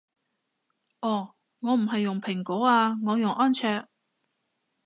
[1.01, 3.87] 哦我唔係用蘋果啊我用安卓